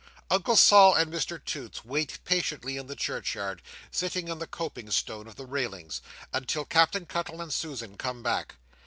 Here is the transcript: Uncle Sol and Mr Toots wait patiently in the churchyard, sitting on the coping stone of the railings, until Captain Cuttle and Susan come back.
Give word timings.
Uncle 0.31 0.55
Sol 0.55 0.95
and 0.95 1.13
Mr 1.13 1.39
Toots 1.45 1.85
wait 1.85 2.17
patiently 2.25 2.75
in 2.75 2.87
the 2.87 2.95
churchyard, 2.95 3.61
sitting 3.91 4.31
on 4.31 4.39
the 4.39 4.47
coping 4.47 4.89
stone 4.89 5.27
of 5.27 5.35
the 5.35 5.45
railings, 5.45 6.01
until 6.33 6.65
Captain 6.65 7.05
Cuttle 7.05 7.39
and 7.39 7.53
Susan 7.53 7.97
come 7.97 8.23
back. 8.23 8.55